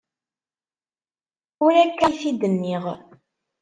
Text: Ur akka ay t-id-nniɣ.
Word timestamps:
Ur 1.65 1.73
akka 1.83 2.03
ay 2.07 2.15
t-id-nniɣ. 2.19 2.85